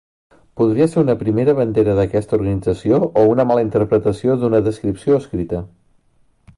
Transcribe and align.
Podria 0.59 0.85
ser 0.93 1.01
una 1.01 1.15
primera 1.19 1.53
bandera 1.59 1.93
d'aquesta 1.99 2.35
organització 2.39 3.01
o 3.05 3.27
una 3.35 3.47
mala 3.51 3.67
interpretació 3.67 4.41
d'una 4.45 4.65
descripció 4.71 5.21
escrita. 5.25 5.63